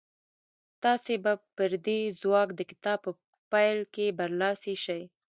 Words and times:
تاسې 0.83 1.13
به 1.23 1.33
پر 1.55 1.71
دې 1.85 1.99
ځواک 2.21 2.49
د 2.55 2.61
کتاب 2.71 2.99
په 3.05 3.11
پيل 3.51 3.79
کې 3.93 4.05
برلاسي 4.19 4.75
شئ. 4.83 5.01